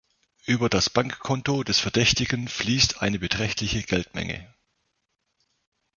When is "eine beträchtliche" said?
3.03-3.83